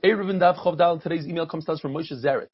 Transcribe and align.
Today's 0.00 1.26
email 1.26 1.46
comes 1.46 1.64
to 1.64 1.72
us 1.72 1.80
from 1.80 1.92
Moshe 1.92 2.12
Zaret, 2.24 2.46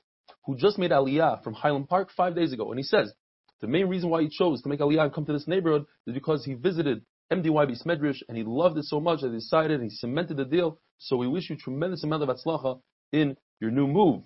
who 0.46 0.56
just 0.56 0.78
made 0.78 0.92
Aliyah 0.92 1.44
from 1.44 1.52
Highland 1.52 1.88
Park 1.88 2.08
five 2.16 2.34
days 2.34 2.54
ago. 2.54 2.70
And 2.70 2.78
he 2.78 2.82
says, 2.82 3.12
the 3.60 3.66
main 3.66 3.86
reason 3.86 4.08
why 4.08 4.22
he 4.22 4.30
chose 4.30 4.62
to 4.62 4.68
make 4.70 4.80
Aliyah 4.80 5.04
and 5.04 5.12
come 5.12 5.26
to 5.26 5.32
this 5.32 5.46
neighborhood 5.46 5.84
is 6.06 6.14
because 6.14 6.44
he 6.44 6.54
visited 6.54 7.02
MDY 7.30 7.82
Smedrish 7.84 8.22
and 8.28 8.38
he 8.38 8.44
loved 8.44 8.78
it 8.78 8.84
so 8.84 8.98
much 8.98 9.20
that 9.20 9.28
he 9.28 9.36
decided 9.36 9.80
and 9.80 9.90
he 9.90 9.96
cemented 9.96 10.38
the 10.38 10.46
deal. 10.46 10.78
So 10.98 11.16
we 11.16 11.28
wish 11.28 11.50
you 11.50 11.56
tremendous 11.56 12.02
amount 12.02 12.22
of 12.22 12.30
atzlacha 12.30 12.80
in 13.12 13.36
your 13.60 13.70
new 13.70 13.86
move. 13.86 14.22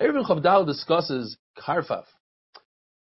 Eruvin 0.00 0.26
Chavdal 0.26 0.66
discusses 0.66 1.36
Karfaf, 1.56 2.04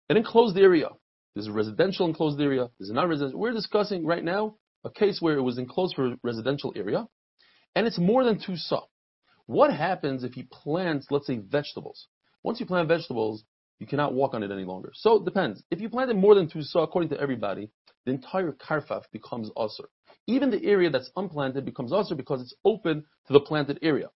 an 0.10 0.18
enclosed 0.18 0.58
area. 0.58 0.90
There's 1.34 1.48
a 1.48 1.54
residential 1.54 2.08
enclosed 2.08 2.42
area, 2.42 2.70
there's 2.78 2.90
a 2.90 2.94
non-residential. 2.94 3.40
We're 3.40 3.54
discussing 3.54 4.06
right 4.06 4.24
now 4.24 4.56
a 4.84 4.90
case 4.90 5.22
where 5.22 5.38
it 5.38 5.42
was 5.42 5.58
enclosed 5.58 5.96
for 5.96 6.08
a 6.08 6.18
residential 6.24 6.74
area, 6.76 7.08
and 7.76 7.88
it's 7.88 8.00
more 8.00 8.24
than 8.24 8.40
two 8.40 8.56
saw. 8.56 8.84
What 9.46 9.74
happens 9.74 10.24
if 10.24 10.38
you 10.38 10.46
plant, 10.46 11.06
let's 11.10 11.28
say, 11.28 11.38
vegetables? 11.38 12.08
Once 12.44 12.60
you 12.60 12.66
plant 12.66 12.88
vegetables, 12.88 13.44
you 13.80 13.88
cannot 13.88 14.14
walk 14.14 14.34
on 14.34 14.44
it 14.44 14.52
any 14.52 14.64
longer. 14.64 14.92
So 14.94 15.18
it 15.18 15.26
depends. 15.26 15.64
If 15.72 15.82
you 15.82 15.90
planted 15.90 16.18
more 16.18 16.36
than 16.36 16.50
two 16.50 16.62
saw, 16.62 16.84
according 16.84 17.10
to 17.10 17.20
everybody, 17.20 17.70
the 18.06 18.12
entire 18.12 18.52
karfaf 18.52 19.04
becomes 19.12 19.50
assur. 19.58 19.86
Even 20.28 20.52
the 20.52 20.64
area 20.64 20.90
that's 20.90 21.12
unplanted 21.16 21.66
becomes 21.66 21.92
assur 21.92 22.16
because 22.16 22.42
it's 22.42 22.56
open 22.64 23.06
to 23.28 23.34
the 23.34 23.40
planted 23.40 23.80
area. 23.82 24.10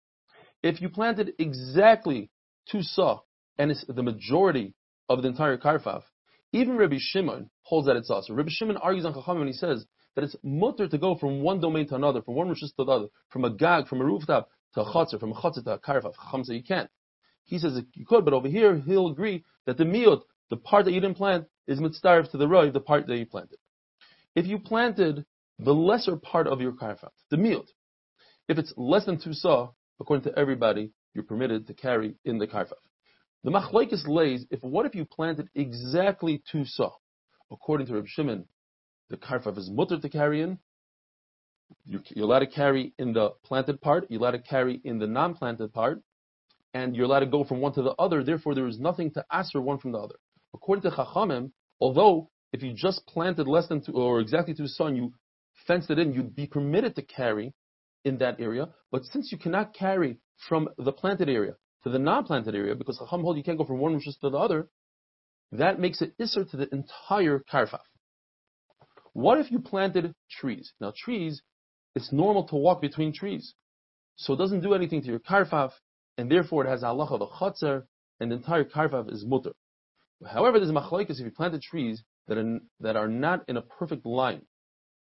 If 0.61 0.81
you 0.81 0.89
planted 0.89 1.33
exactly 1.39 2.29
two 2.69 2.81
saw, 2.81 3.21
and 3.57 3.71
it's 3.71 3.85
the 3.87 4.03
majority 4.03 4.73
of 5.09 5.21
the 5.21 5.27
entire 5.27 5.57
karfaf, 5.57 6.03
even 6.51 6.77
Rabbi 6.77 6.97
Shimon 6.99 7.49
holds 7.63 7.87
that 7.87 7.95
it's 7.95 8.11
usr. 8.11 8.29
Rabbi 8.29 8.49
Shimon 8.51 8.77
argues 8.77 9.05
on 9.05 9.13
Chacham 9.13 9.39
when 9.39 9.47
he 9.47 9.53
says 9.53 9.85
that 10.15 10.23
it's 10.23 10.35
mutter 10.43 10.87
to 10.87 10.97
go 10.97 11.15
from 11.15 11.41
one 11.41 11.59
domain 11.59 11.87
to 11.87 11.95
another, 11.95 12.21
from 12.21 12.35
one 12.35 12.47
reshus 12.47 12.75
to 12.75 12.83
the 12.83 12.91
other, 12.91 13.07
from 13.29 13.45
a 13.45 13.49
gag, 13.49 13.87
from 13.87 14.01
a 14.01 14.05
rooftop 14.05 14.49
to 14.73 14.81
a 14.81 14.85
chatzar, 14.85 15.19
from 15.19 15.31
a 15.31 15.35
chatzar 15.35 15.63
to 15.63 15.71
a 15.73 15.79
karfaf. 15.79 16.13
Chacham 16.15 16.43
you 16.47 16.63
can't. 16.63 16.89
He 17.45 17.59
says 17.59 17.81
you 17.93 18.05
could, 18.05 18.25
but 18.25 18.33
over 18.33 18.47
here 18.47 18.77
he'll 18.77 19.07
agree 19.07 19.43
that 19.65 19.77
the 19.77 19.83
miut, 19.83 20.21
the 20.49 20.57
part 20.57 20.85
that 20.85 20.91
you 20.91 21.01
didn't 21.01 21.17
plant, 21.17 21.45
is 21.67 21.79
mitzdarif 21.79 22.31
to 22.31 22.37
the 22.37 22.47
roy, 22.47 22.71
the 22.71 22.79
part 22.79 23.07
that 23.07 23.17
you 23.17 23.25
planted. 23.25 23.57
If 24.35 24.45
you 24.47 24.59
planted 24.59 25.25
the 25.59 25.73
lesser 25.73 26.15
part 26.15 26.47
of 26.47 26.61
your 26.61 26.73
karfaf, 26.73 27.11
the 27.29 27.37
miut, 27.37 27.67
if 28.47 28.57
it's 28.57 28.73
less 28.77 29.05
than 29.05 29.19
two 29.19 29.33
saw, 29.33 29.71
according 29.99 30.31
to 30.31 30.37
everybody, 30.37 30.91
you're 31.13 31.23
permitted 31.23 31.67
to 31.67 31.73
carry 31.73 32.15
in 32.25 32.37
the 32.37 32.47
karfaf. 32.47 32.73
The 33.43 33.51
machlokes 33.51 34.07
lays, 34.07 34.45
if 34.51 34.63
what 34.63 34.85
if 34.85 34.95
you 34.95 35.05
planted 35.05 35.49
exactly 35.53 36.41
two 36.51 36.65
saw? 36.65 36.91
According 37.51 37.87
to 37.87 37.95
Reb 37.95 38.07
Shimon, 38.07 38.45
the 39.13 39.17
karfaf 39.17 39.55
is 39.59 39.69
mutter 39.69 39.99
to 39.99 40.09
carry 40.09 40.41
in. 40.41 40.57
You're, 41.85 42.01
you're 42.15 42.25
allowed 42.25 42.39
to 42.39 42.47
carry 42.47 42.93
in 42.97 43.13
the 43.13 43.29
planted 43.45 43.79
part, 43.79 44.07
you're 44.09 44.19
allowed 44.19 44.31
to 44.31 44.39
carry 44.39 44.81
in 44.83 44.97
the 44.97 45.05
non-planted 45.05 45.71
part, 45.71 46.01
and 46.73 46.95
you're 46.95 47.05
allowed 47.05 47.19
to 47.19 47.27
go 47.27 47.43
from 47.43 47.59
one 47.61 47.73
to 47.73 47.83
the 47.83 47.93
other. 47.99 48.23
Therefore, 48.23 48.55
there 48.55 48.67
is 48.67 48.79
nothing 48.79 49.11
to 49.11 49.23
answer 49.31 49.61
one 49.61 49.77
from 49.77 49.91
the 49.91 49.99
other. 49.99 50.15
According 50.55 50.89
to 50.89 50.97
Chachamim, 50.97 51.51
although 51.79 52.31
if 52.53 52.63
you 52.63 52.73
just 52.73 53.05
planted 53.05 53.47
less 53.47 53.67
than 53.67 53.81
two 53.85 53.93
or 53.93 54.19
exactly 54.19 54.55
two 54.55 54.65
and 54.79 54.97
you 54.97 55.13
fenced 55.67 55.91
it 55.91 55.99
in, 55.99 56.11
you'd 56.13 56.35
be 56.35 56.47
permitted 56.47 56.95
to 56.95 57.03
carry 57.03 57.53
in 58.05 58.17
that 58.17 58.39
area. 58.39 58.69
But 58.91 59.05
since 59.05 59.31
you 59.31 59.37
cannot 59.37 59.75
carry 59.75 60.17
from 60.49 60.69
the 60.79 60.91
planted 60.91 61.29
area 61.29 61.53
to 61.83 61.89
the 61.91 61.99
non-planted 61.99 62.55
area, 62.55 62.73
because 62.73 62.97
Chacham 62.97 63.21
hold 63.21 63.37
you 63.37 63.43
can't 63.43 63.59
go 63.59 63.65
from 63.65 63.77
one 63.77 63.93
rishus 63.95 64.19
to 64.21 64.31
the 64.31 64.37
other, 64.37 64.69
that 65.51 65.79
makes 65.79 66.01
it 66.01 66.17
isser 66.19 66.49
to 66.49 66.57
the 66.57 66.67
entire 66.73 67.43
karfaf. 67.51 67.85
What 69.13 69.39
if 69.39 69.51
you 69.51 69.59
planted 69.59 70.13
trees? 70.29 70.73
Now 70.81 70.93
trees, 70.95 71.41
it's 71.95 72.11
normal 72.11 72.47
to 72.47 72.55
walk 72.55 72.81
between 72.81 73.13
trees. 73.13 73.53
So 74.15 74.33
it 74.33 74.37
doesn't 74.37 74.61
do 74.61 74.73
anything 74.73 75.01
to 75.01 75.07
your 75.07 75.19
karfaf, 75.19 75.71
and 76.17 76.29
therefore 76.29 76.65
it 76.65 76.69
has 76.69 76.83
a 76.83 76.87
halach 76.87 77.11
of 77.11 77.21
a 77.21 77.27
chotzer, 77.27 77.83
and 78.19 78.31
the 78.31 78.35
entire 78.35 78.63
karfaf 78.63 79.11
is 79.11 79.23
mutter. 79.25 79.53
However, 80.25 80.59
there's 80.59 80.71
machlokes 80.71 81.11
if 81.11 81.19
you 81.19 81.31
planted 81.31 81.61
trees 81.61 82.03
that 82.27 82.37
are, 82.37 82.59
that 82.79 82.95
are 82.95 83.07
not 83.07 83.43
in 83.47 83.57
a 83.57 83.61
perfect 83.61 84.05
line. 84.05 84.41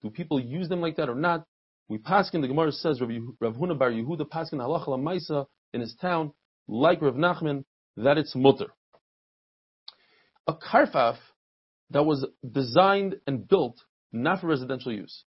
Do 0.02 0.10
people 0.10 0.40
use 0.40 0.70
them 0.70 0.82
like 0.82 0.96
that 0.98 1.10
or 1.10 1.16
not? 1.16 1.46
We 1.88 1.98
paskin, 1.98 2.42
the 2.42 2.48
Gemara 2.48 2.72
says, 2.72 3.02
Rav, 3.02 3.10
Rav 3.42 3.56
Huna 3.56 3.78
bar 3.78 3.92
Yehuda 3.92 4.30
paskin 4.30 4.60
halacha 4.60 4.88
lamaisa 4.88 5.46
in 5.74 5.82
his 5.82 5.96
town, 5.96 6.32
like 6.68 7.02
Rav 7.02 7.16
Nachman, 7.16 7.66
that 7.98 8.18
it's 8.18 8.36
mutter. 8.36 8.68
A 10.48 10.54
karfaf 10.54 11.18
that 11.90 12.04
was 12.04 12.26
designed 12.50 13.16
and 13.28 13.48
built 13.48 13.82
not 14.12 14.42
for 14.42 14.48
residential 14.48 14.92
use. 14.92 15.24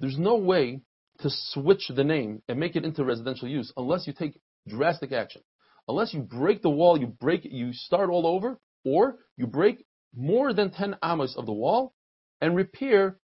There's 0.00 0.18
no 0.18 0.36
way 0.36 0.80
to 1.20 1.30
switch 1.30 1.90
the 1.94 2.04
name 2.04 2.42
and 2.48 2.60
make 2.60 2.76
it 2.76 2.84
into 2.84 3.04
residential 3.04 3.48
use 3.48 3.72
unless 3.76 4.06
you 4.06 4.12
take 4.12 4.40
drastic 4.68 5.12
action. 5.12 5.42
Unless 5.88 6.14
you 6.14 6.20
break 6.20 6.62
the 6.62 6.70
wall, 6.70 6.98
you 6.98 7.06
break 7.06 7.44
you 7.44 7.72
start 7.72 8.10
all 8.10 8.26
over, 8.26 8.58
or 8.84 9.16
you 9.36 9.46
break 9.46 9.84
more 10.14 10.52
than 10.52 10.70
10 10.70 10.96
amos 11.02 11.34
of 11.36 11.46
the 11.46 11.52
wall 11.52 11.94
and 12.40 12.54
repair 12.54 13.18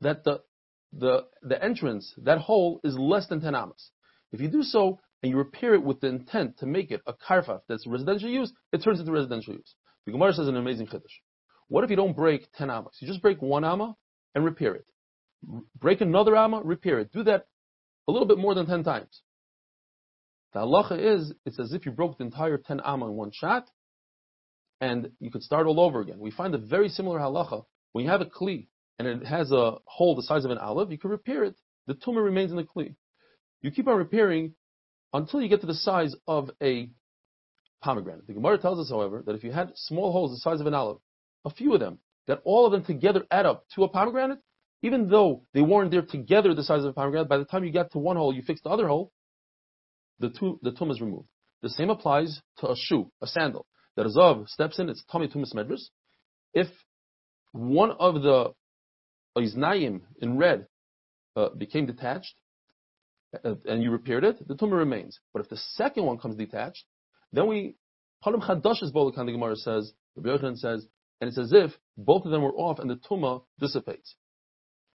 that 0.00 0.24
the, 0.24 0.40
the, 0.92 1.24
the 1.42 1.62
entrance, 1.62 2.12
that 2.18 2.38
hole 2.38 2.80
is 2.84 2.98
less 2.98 3.28
than 3.28 3.40
10 3.40 3.54
amos. 3.54 3.90
If 4.32 4.40
you 4.40 4.48
do 4.48 4.62
so 4.62 4.98
and 5.22 5.30
you 5.30 5.38
repair 5.38 5.74
it 5.74 5.84
with 5.84 6.00
the 6.00 6.08
intent 6.08 6.58
to 6.58 6.66
make 6.66 6.90
it 6.90 7.00
a 7.06 7.12
karfaf 7.12 7.60
that's 7.68 7.86
residential 7.86 8.28
use, 8.28 8.52
it 8.72 8.82
turns 8.82 8.98
into 8.98 9.12
residential 9.12 9.54
use. 9.54 9.74
The 10.04 10.12
Gemara 10.12 10.32
says 10.32 10.48
an 10.48 10.56
amazing 10.56 10.88
chiddush. 10.88 11.20
What 11.68 11.84
if 11.84 11.90
you 11.90 11.96
don't 11.96 12.16
break 12.16 12.48
10 12.54 12.68
amos? 12.68 12.96
You 13.00 13.06
just 13.06 13.22
break 13.22 13.40
one 13.40 13.64
amma 13.64 13.94
and 14.34 14.44
repair 14.44 14.74
it. 14.74 14.86
Break 15.78 16.00
another 16.00 16.36
amma, 16.36 16.62
repair 16.62 17.00
it. 17.00 17.12
Do 17.12 17.22
that 17.24 17.46
a 18.08 18.12
little 18.12 18.28
bit 18.28 18.38
more 18.38 18.54
than 18.54 18.66
10 18.66 18.84
times. 18.84 19.22
The 20.52 20.60
halacha 20.60 20.98
is, 20.98 21.32
it's 21.46 21.58
as 21.58 21.72
if 21.72 21.86
you 21.86 21.92
broke 21.92 22.18
the 22.18 22.24
entire 22.24 22.58
10 22.58 22.80
amma 22.84 23.06
in 23.06 23.14
one 23.14 23.30
shot, 23.32 23.68
and 24.80 25.10
you 25.20 25.30
could 25.30 25.42
start 25.42 25.66
all 25.66 25.80
over 25.80 26.00
again. 26.00 26.18
We 26.18 26.30
find 26.30 26.54
a 26.54 26.58
very 26.58 26.88
similar 26.88 27.18
halacha. 27.18 27.64
When 27.92 28.04
you 28.04 28.10
have 28.10 28.20
a 28.20 28.26
kli, 28.26 28.66
and 28.98 29.08
it 29.08 29.26
has 29.26 29.50
a 29.50 29.76
hole 29.84 30.14
the 30.14 30.22
size 30.22 30.44
of 30.44 30.50
an 30.50 30.58
olive, 30.58 30.92
you 30.92 30.98
can 30.98 31.10
repair 31.10 31.44
it. 31.44 31.56
The 31.86 31.94
tumah 31.94 32.22
remains 32.22 32.50
in 32.50 32.56
the 32.56 32.64
kli. 32.64 32.94
You 33.62 33.70
keep 33.70 33.88
on 33.88 33.96
repairing 33.96 34.54
until 35.12 35.40
you 35.40 35.48
get 35.48 35.60
to 35.60 35.66
the 35.66 35.74
size 35.74 36.14
of 36.26 36.50
a 36.62 36.90
pomegranate. 37.80 38.26
The 38.26 38.34
Gemara 38.34 38.58
tells 38.58 38.78
us, 38.78 38.90
however, 38.90 39.22
that 39.26 39.34
if 39.34 39.44
you 39.44 39.52
had 39.52 39.72
small 39.74 40.12
holes 40.12 40.32
the 40.32 40.38
size 40.38 40.60
of 40.60 40.66
an 40.66 40.74
olive, 40.74 40.98
a 41.44 41.50
few 41.50 41.74
of 41.74 41.80
them, 41.80 41.98
that 42.26 42.40
all 42.44 42.66
of 42.66 42.72
them 42.72 42.84
together 42.84 43.24
add 43.30 43.46
up 43.46 43.64
to 43.74 43.84
a 43.84 43.88
pomegranate, 43.88 44.38
even 44.82 45.08
though 45.08 45.44
they 45.54 45.62
weren't 45.62 45.90
there 45.90 46.02
together 46.02 46.54
the 46.54 46.64
size 46.64 46.84
of 46.84 46.90
a 46.90 46.92
pomegranate, 46.92 47.28
by 47.28 47.38
the 47.38 47.44
time 47.44 47.64
you 47.64 47.70
get 47.70 47.92
to 47.92 47.98
one 47.98 48.16
hole, 48.16 48.34
you 48.34 48.42
fix 48.42 48.60
the 48.62 48.68
other 48.68 48.88
hole, 48.88 49.12
the, 50.18 50.30
two, 50.30 50.58
the 50.62 50.72
tum 50.72 50.90
is 50.90 51.00
removed. 51.00 51.28
The 51.62 51.68
same 51.68 51.90
applies 51.90 52.40
to 52.58 52.70
a 52.70 52.76
shoe, 52.76 53.10
a 53.20 53.26
sandal. 53.26 53.66
That 53.96 54.06
a 54.06 54.08
zav 54.08 54.48
steps 54.48 54.78
in, 54.78 54.88
it's 54.88 55.04
tummy 55.10 55.28
tumas 55.28 55.54
medras. 55.54 55.88
If 56.54 56.68
one 57.52 57.92
of 57.92 58.22
the 58.22 58.52
iznayim 59.36 60.00
in 60.20 60.38
red 60.38 60.66
uh, 61.36 61.50
became 61.50 61.86
detached, 61.86 62.34
uh, 63.44 63.54
and 63.66 63.82
you 63.82 63.90
repaired 63.90 64.24
it, 64.24 64.46
the 64.46 64.54
tumah 64.54 64.78
remains. 64.78 65.18
But 65.32 65.42
if 65.42 65.48
the 65.48 65.56
second 65.56 66.04
one 66.04 66.18
comes 66.18 66.36
detached, 66.36 66.84
then 67.32 67.46
we, 67.46 67.76
Param 68.24 68.42
Chadash 68.42 68.82
is 68.82 68.92
Bolakan, 68.92 69.26
the 69.26 69.32
Gemara 69.32 69.56
says, 69.56 69.92
Rabbi 70.16 70.28
Yochanan 70.28 70.58
says, 70.58 70.86
and 71.22 71.28
it's 71.28 71.38
as 71.38 71.52
if 71.52 71.70
both 71.96 72.24
of 72.24 72.32
them 72.32 72.42
were 72.42 72.52
off 72.54 72.80
and 72.80 72.90
the 72.90 72.96
tumah 72.96 73.44
dissipates. 73.60 74.16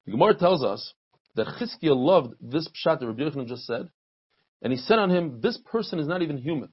The 0.06 0.12
Gemara 0.12 0.34
tells 0.34 0.64
us 0.64 0.94
that 1.34 1.46
Chizkiah 1.46 1.94
loved 1.94 2.32
this 2.40 2.66
pshat 2.68 3.00
that 3.00 3.06
Rabbi 3.06 3.24
Yochanan 3.24 3.46
just 3.46 3.66
said, 3.66 3.90
and 4.62 4.72
he 4.72 4.78
said 4.78 4.98
on 4.98 5.10
him, 5.10 5.42
this 5.42 5.58
person 5.58 5.98
is 5.98 6.08
not 6.08 6.22
even 6.22 6.38
human. 6.38 6.72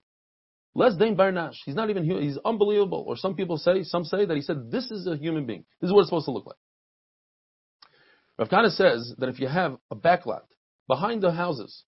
Les 0.74 0.96
Dain 0.96 1.18
Barnash, 1.18 1.56
he's 1.66 1.76
not 1.76 1.90
even 1.90 2.06
human, 2.06 2.24
he's 2.24 2.38
unbelievable. 2.46 3.04
Or 3.06 3.18
some 3.18 3.36
people 3.36 3.58
say, 3.58 3.84
some 3.84 4.06
say 4.06 4.24
that 4.24 4.38
he 4.38 4.42
said, 4.42 4.72
this 4.72 4.90
is 4.90 5.06
a 5.06 5.18
human 5.18 5.46
being. 5.46 5.66
This 5.82 5.90
is 5.90 5.94
what 5.94 6.00
it's 6.00 6.08
supposed 6.08 6.28
to 6.28 6.32
look 6.32 6.46
like. 6.46 6.56
Rav 8.40 8.48
Kana 8.48 8.70
says 8.70 9.14
that 9.18 9.28
if 9.28 9.38
you 9.42 9.50
have 9.50 9.76
a 9.92 9.98
backlot 9.98 10.44
behind 10.88 11.22
the 11.22 11.32
houses 11.34 11.84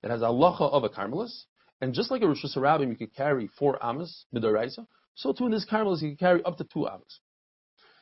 that 0.00 0.10
has 0.10 0.22
a 0.22 0.28
of 0.28 0.84
a 0.84 0.88
carmelis, 0.88 1.42
and 1.82 1.92
just 1.92 2.10
like 2.10 2.22
a 2.22 2.26
Rosh 2.26 2.42
Hashanah, 2.42 2.88
you 2.88 2.96
could 2.96 3.14
carry 3.14 3.50
four 3.58 3.78
amas, 3.84 4.24
midoraisa, 4.34 4.86
so 5.14 5.32
too 5.32 5.46
in 5.46 5.52
this 5.52 5.66
carmelis 5.70 6.02
you 6.02 6.10
could 6.10 6.18
carry 6.18 6.44
up 6.44 6.56
to 6.58 6.64
two 6.64 6.86
amas. 6.86 7.20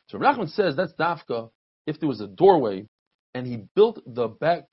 So 0.07 0.17
Rahman 0.17 0.47
says 0.47 0.75
that's 0.75 0.93
dafka 0.93 1.49
if 1.85 1.99
there 1.99 2.09
was 2.09 2.21
a 2.21 2.27
doorway 2.27 2.87
and 3.33 3.45
he 3.45 3.65
built 3.75 4.01
the 4.05 4.27
back 4.27 4.63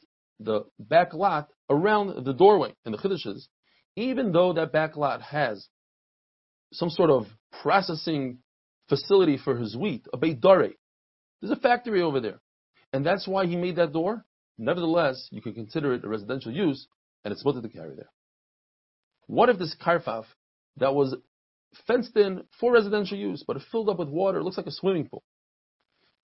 the 0.40 0.64
back 0.78 1.14
lot 1.14 1.48
around 1.70 2.24
the 2.24 2.32
doorway 2.32 2.74
in 2.84 2.92
the 2.92 2.98
chiddushes, 2.98 3.46
even 3.96 4.32
though 4.32 4.52
that 4.52 4.72
back 4.72 4.96
lot 4.96 5.22
has 5.22 5.68
some 6.72 6.90
sort 6.90 7.10
of 7.10 7.26
processing 7.62 8.38
facility 8.88 9.38
for 9.38 9.56
his 9.56 9.76
wheat, 9.76 10.06
a 10.12 10.16
beit 10.16 10.40
dare. 10.40 10.70
There's 11.40 11.50
a 11.50 11.56
factory 11.56 12.02
over 12.02 12.20
there. 12.20 12.40
And 12.92 13.04
that's 13.04 13.26
why 13.26 13.46
he 13.46 13.56
made 13.56 13.76
that 13.76 13.92
door. 13.92 14.24
Nevertheless, 14.58 15.28
you 15.30 15.42
can 15.42 15.54
consider 15.54 15.94
it 15.94 16.04
a 16.04 16.08
residential 16.08 16.52
use, 16.52 16.86
and 17.24 17.32
it's 17.32 17.40
supposed 17.40 17.62
to 17.62 17.68
carry 17.68 17.94
there. 17.94 18.10
What 19.26 19.48
if 19.48 19.58
this 19.58 19.76
karfaf 19.84 20.24
that 20.78 20.94
was 20.94 21.14
fenced 21.86 22.16
in 22.16 22.44
for 22.60 22.72
residential 22.72 23.18
use, 23.18 23.44
but 23.46 23.56
filled 23.70 23.88
up 23.88 23.98
with 23.98 24.08
water, 24.08 24.38
it 24.38 24.44
looks 24.44 24.56
like 24.56 24.66
a 24.66 24.72
swimming 24.72 25.08
pool? 25.08 25.22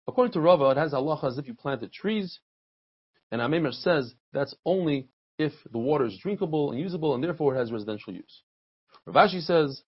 According 0.07 0.33
to 0.33 0.41
Rava, 0.41 0.71
it 0.71 0.77
has 0.77 0.95
Allah 0.95 1.19
as 1.23 1.39
if 1.39 1.47
you 1.47 1.55
planted 1.55 1.93
trees, 1.93 2.41
and 3.31 3.41
Ameimar 3.41 3.73
says 3.73 4.15
that's 4.33 4.55
only 4.65 5.09
if 5.39 5.53
the 5.71 5.79
water 5.79 6.05
is 6.05 6.19
drinkable 6.23 6.71
and 6.71 6.81
usable 6.81 7.15
and 7.15 7.25
therefore 7.25 7.55
it 7.55 7.59
has 7.59 7.73
residential 7.73 8.13
use. 8.13 8.43
Rav 9.07 9.29
Ashi 9.29 9.41
says 9.41 9.83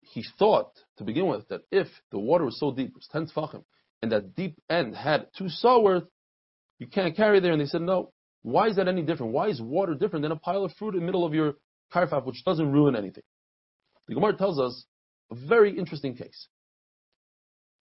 he 0.00 0.24
thought 0.38 0.70
to 0.98 1.04
begin 1.04 1.26
with 1.26 1.48
that 1.48 1.62
if 1.70 1.88
the 2.10 2.18
water 2.18 2.44
was 2.44 2.58
so 2.58 2.72
deep, 2.72 2.88
it 2.88 2.94
was 2.94 3.08
10 3.12 3.28
tefachim, 3.28 3.64
and 4.02 4.12
that 4.12 4.34
deep 4.34 4.56
end 4.68 4.94
had 4.96 5.28
two 5.36 5.48
saw 5.48 5.80
worth, 5.80 6.04
you 6.78 6.86
can't 6.86 7.16
carry 7.16 7.40
there. 7.40 7.52
And 7.52 7.60
they 7.60 7.66
said, 7.66 7.82
no, 7.82 8.12
why 8.42 8.68
is 8.68 8.76
that 8.76 8.88
any 8.88 9.02
different? 9.02 9.32
Why 9.32 9.48
is 9.48 9.60
water 9.60 9.94
different 9.94 10.22
than 10.22 10.32
a 10.32 10.36
pile 10.36 10.64
of 10.64 10.72
fruit 10.72 10.94
in 10.94 11.00
the 11.00 11.06
middle 11.06 11.24
of 11.24 11.32
your 11.32 11.54
karfaf, 11.92 12.26
which 12.26 12.44
doesn't 12.44 12.72
ruin 12.72 12.96
anything? 12.96 13.22
The 14.08 14.14
Gemara 14.14 14.36
tells 14.36 14.60
us 14.60 14.84
a 15.30 15.34
very 15.34 15.76
interesting 15.76 16.16
case. 16.16 16.48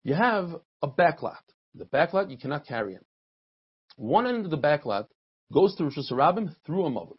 You 0.02 0.14
have 0.14 0.56
a 0.82 0.88
backlot. 0.88 1.42
The 1.74 1.84
backlot 1.84 2.30
you 2.30 2.38
cannot 2.38 2.66
carry 2.66 2.94
in. 2.94 3.00
One 3.96 4.26
end 4.26 4.44
of 4.44 4.50
the 4.50 4.58
backlot 4.58 5.06
goes 5.52 5.74
to 5.76 5.90
through 5.90 5.90
Shusarabim 5.90 6.54
through 6.64 6.86
a 6.86 6.90
Mavui. 6.90 7.16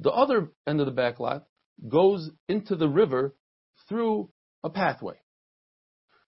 The 0.00 0.10
other 0.10 0.52
end 0.66 0.80
of 0.80 0.86
the 0.86 0.92
backlot 0.92 1.42
goes 1.88 2.30
into 2.48 2.76
the 2.76 2.88
river 2.88 3.34
through 3.88 4.30
a 4.62 4.70
pathway. 4.70 5.16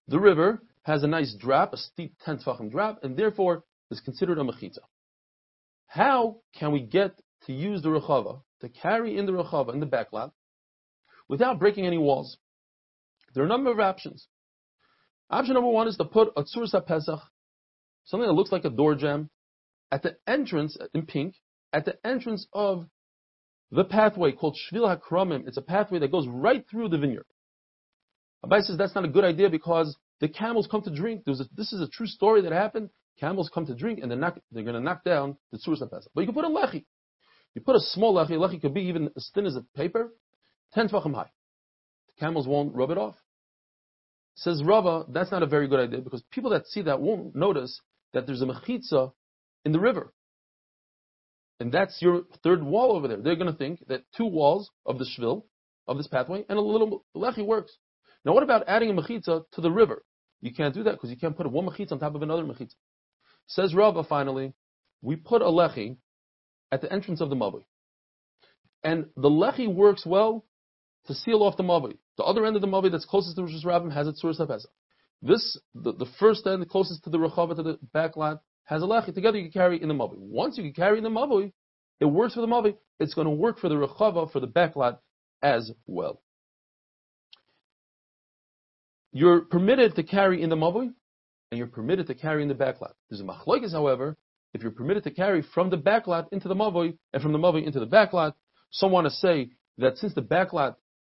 The 0.07 0.19
river 0.19 0.61
has 0.83 1.03
a 1.03 1.07
nice 1.07 1.35
drop, 1.37 1.73
a 1.73 1.77
steep 1.77 2.15
10 2.23 2.39
tefachim 2.39 2.71
drop, 2.71 3.03
and 3.03 3.17
therefore 3.17 3.63
is 3.91 3.99
considered 3.99 4.37
a 4.37 4.43
mechitza. 4.43 4.79
How 5.87 6.37
can 6.57 6.71
we 6.71 6.81
get 6.81 7.19
to 7.45 7.53
use 7.53 7.81
the 7.81 7.89
rechava, 7.89 8.41
to 8.61 8.69
carry 8.69 9.17
in 9.17 9.25
the 9.25 9.31
rechava 9.31 9.73
in 9.73 9.79
the 9.79 9.85
backlot, 9.85 10.31
without 11.29 11.59
breaking 11.59 11.85
any 11.85 11.97
walls? 11.97 12.37
There 13.33 13.43
are 13.43 13.45
a 13.45 13.49
number 13.49 13.71
of 13.71 13.79
options. 13.79 14.27
Option 15.29 15.55
number 15.55 15.69
one 15.69 15.87
is 15.87 15.97
to 15.97 16.05
put 16.05 16.29
a 16.37 16.43
tzuras 16.43 16.73
pesach, 16.85 17.19
something 18.05 18.27
that 18.27 18.33
looks 18.33 18.51
like 18.51 18.65
a 18.65 18.69
door 18.69 18.95
jamb, 18.95 19.29
at 19.91 20.03
the 20.03 20.17
entrance 20.25 20.77
in 20.93 21.05
pink, 21.05 21.35
at 21.73 21.85
the 21.85 21.97
entrance 22.05 22.47
of 22.53 22.87
the 23.71 23.83
pathway 23.83 24.31
called 24.31 24.57
Shvil 24.71 24.97
HaKramim. 24.97 25.47
It's 25.47 25.57
a 25.57 25.61
pathway 25.61 25.99
that 25.99 26.11
goes 26.11 26.27
right 26.27 26.65
through 26.69 26.89
the 26.89 26.97
vineyard. 26.97 27.25
Abaye 28.45 28.61
says 28.61 28.77
that's 28.77 28.95
not 28.95 29.05
a 29.05 29.09
good 29.09 29.25
idea 29.25 29.49
because 29.49 29.97
the 30.19 30.29
camels 30.29 30.67
come 30.69 30.81
to 30.83 30.95
drink. 30.95 31.23
A, 31.27 31.33
this 31.55 31.73
is 31.73 31.81
a 31.81 31.87
true 31.87 32.07
story 32.07 32.41
that 32.41 32.51
happened. 32.51 32.89
Camels 33.19 33.49
come 33.53 33.65
to 33.65 33.75
drink 33.75 33.99
and 34.01 34.11
they're, 34.11 34.17
knock, 34.17 34.39
they're 34.51 34.63
going 34.63 34.75
to 34.75 34.81
knock 34.81 35.03
down 35.03 35.37
the 35.51 35.57
tzuras 35.57 35.79
pesach. 35.79 36.11
But 36.13 36.21
you 36.21 36.27
can 36.27 36.35
put 36.35 36.45
a 36.45 36.49
lechi. 36.49 36.85
You 37.55 37.61
put 37.61 37.75
a 37.75 37.79
small 37.79 38.13
lechi. 38.13 38.31
Lechi 38.31 38.61
could 38.61 38.73
be 38.73 38.81
even 38.81 39.09
as 39.15 39.29
thin 39.33 39.45
as 39.45 39.55
a 39.55 39.65
paper, 39.75 40.13
ten 40.77 40.87
tefachim 40.87 41.15
high. 41.15 41.31
The 42.07 42.19
camels 42.19 42.47
won't 42.47 42.75
rub 42.75 42.91
it 42.91 42.97
off. 42.99 43.15
Says 44.35 44.61
Rava, 44.63 45.05
that's 45.09 45.31
not 45.31 45.41
a 45.41 45.47
very 45.47 45.67
good 45.67 45.79
idea 45.79 46.01
because 46.01 46.21
people 46.31 46.51
that 46.51 46.67
see 46.67 46.83
that 46.83 47.01
won't 47.01 47.35
notice 47.35 47.81
that 48.13 48.27
there's 48.27 48.43
a 48.43 48.45
mechitza 48.45 49.11
in 49.65 49.71
the 49.71 49.79
river. 49.79 50.13
And 51.59 51.71
that's 51.71 51.99
your 51.99 52.21
third 52.43 52.61
wall 52.61 52.95
over 52.95 53.07
there. 53.07 53.17
They're 53.17 53.35
going 53.35 53.51
to 53.51 53.57
think 53.57 53.87
that 53.87 54.03
two 54.15 54.27
walls 54.27 54.69
of 54.85 54.99
the 54.99 55.05
shvil, 55.05 55.45
of 55.87 55.97
this 55.97 56.07
pathway, 56.07 56.45
and 56.47 56.59
a 56.59 56.61
little 56.61 57.03
lechi 57.15 57.43
works. 57.43 57.75
Now 58.23 58.33
what 58.33 58.43
about 58.43 58.65
adding 58.67 58.91
a 58.91 58.93
mechitza 58.93 59.45
to 59.53 59.61
the 59.61 59.71
river? 59.71 60.03
You 60.41 60.53
can't 60.53 60.75
do 60.75 60.83
that 60.83 60.91
because 60.91 61.09
you 61.09 61.17
can't 61.17 61.35
put 61.35 61.51
one 61.51 61.65
mechitza 61.65 61.93
on 61.93 61.99
top 61.99 62.13
of 62.13 62.21
another 62.21 62.43
mechitza. 62.43 62.75
Says 63.47 63.73
Rava 63.73 64.03
finally, 64.03 64.53
we 65.01 65.15
put 65.15 65.41
a 65.41 65.45
lechi 65.45 65.97
at 66.71 66.81
the 66.81 66.93
entrance 66.93 67.21
of 67.21 67.29
the 67.31 67.35
mavui. 67.35 67.63
And 68.83 69.07
the 69.15 69.29
lechi 69.29 69.73
works 69.73 70.05
well 70.05 70.45
to 71.07 71.13
seal 71.13 71.43
off 71.43 71.57
the 71.57 71.63
mavui. 71.63 71.97
The 72.17 72.23
other 72.23 72.45
end 72.45 72.55
of 72.55 72.61
the 72.61 72.67
mavui 72.67 72.91
that's 72.91 73.05
closest 73.05 73.35
to 73.35 73.43
Reshus 73.43 73.65
Harabim 73.65 73.91
has 73.91 74.07
its 74.07 74.21
source 74.21 74.39
of 74.39 74.49
This, 75.21 75.57
the, 75.73 75.93
the 75.93 76.05
first 76.19 76.45
end 76.45 76.67
closest 76.69 77.03
to 77.05 77.09
the 77.09 77.17
rechava, 77.17 77.55
to 77.55 77.63
the 77.63 77.79
back 77.93 78.15
lot, 78.15 78.41
has 78.65 78.83
a 78.83 78.85
lechi. 78.85 79.13
Together 79.13 79.37
you 79.37 79.45
can 79.45 79.51
carry 79.51 79.81
in 79.81 79.87
the 79.87 79.93
mavui. 79.93 80.17
Once 80.17 80.57
you 80.57 80.63
can 80.63 80.73
carry 80.73 80.97
in 80.97 81.03
the 81.03 81.09
mavui, 81.09 81.53
it 81.99 82.05
works 82.05 82.33
for 82.35 82.41
the 82.41 82.47
mavui. 82.47 82.75
It's 82.99 83.13
going 83.13 83.25
to 83.25 83.31
work 83.31 83.59
for 83.59 83.69
the 83.69 83.75
rechava, 83.75 84.31
for 84.31 84.39
the 84.39 84.47
back 84.47 84.75
lot 84.75 85.01
as 85.41 85.71
well. 85.85 86.21
You're 89.13 89.41
permitted 89.41 89.95
to 89.95 90.03
carry 90.03 90.41
in 90.41 90.49
the 90.49 90.55
mavui, 90.55 90.93
and 91.51 91.57
you're 91.57 91.67
permitted 91.67 92.07
to 92.07 92.13
carry 92.13 92.41
in 92.41 92.49
the 92.49 92.53
back 92.53 92.81
lot. 92.81 92.95
There's 93.09 93.21
a 93.21 93.23
machlokes, 93.23 93.71
however, 93.71 94.17
if 94.53 94.61
you're 94.61 94.71
permitted 94.71 95.03
to 95.05 95.11
carry 95.11 95.41
from 95.41 95.69
the 95.69 95.77
back 95.77 96.07
lot 96.07 96.27
into 96.31 96.47
the 96.47 96.55
mavui, 96.55 96.97
and 97.13 97.21
from 97.21 97.31
the 97.31 97.39
mavui 97.39 97.65
into 97.65 97.79
the 97.79 97.85
back 97.85 98.13
lot, 98.13 98.35
some 98.71 98.91
want 98.91 99.05
to 99.05 99.11
say 99.11 99.49
that 99.77 99.97
since 99.97 100.13
the 100.13 100.21
back 100.21 100.53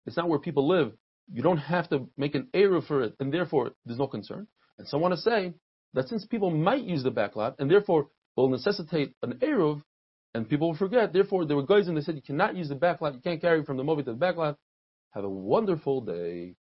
is 0.07 0.17
not 0.17 0.29
where 0.29 0.39
people 0.39 0.69
live, 0.69 0.93
you 1.33 1.43
don't 1.43 1.59
have 1.59 1.89
to 1.91 2.09
make 2.17 2.35
an 2.35 2.49
eruv 2.55 2.87
for 2.87 3.03
it, 3.03 3.15
and 3.21 3.33
therefore 3.33 3.73
there's 3.85 3.99
no 3.99 4.07
concern. 4.07 4.47
And 4.79 4.87
some 4.87 5.01
want 5.01 5.15
to 5.15 5.21
say 5.21 5.55
that 5.95 6.09
since 6.09 6.27
people 6.27 6.51
might 6.51 6.85
use 6.85 7.03
the 7.03 7.11
backlot 7.11 7.55
and 7.59 7.71
therefore 7.71 8.09
will 8.37 8.49
necessitate 8.49 9.15
an 9.23 9.35
Eruv, 9.43 9.83
and 10.35 10.49
people 10.49 10.69
will 10.69 10.77
forget, 10.77 11.13
therefore 11.13 11.47
there 11.47 11.57
were 11.57 11.65
guys 11.65 11.89
and 11.89 11.97
they 11.97 12.03
said 12.03 12.15
you 12.15 12.23
cannot 12.23 12.55
use 12.55 12.69
the 12.69 12.75
backlot, 12.75 13.15
you 13.15 13.21
can't 13.21 13.41
carry 13.41 13.65
from 13.65 13.79
the 13.79 13.83
mavui 13.83 14.05
to 14.05 14.13
the 14.13 14.19
backlot. 14.19 14.57
Have 15.13 15.25
a 15.25 15.31
wonderful 15.31 16.03
day. 16.03 16.57